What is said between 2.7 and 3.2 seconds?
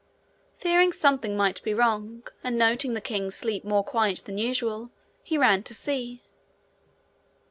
the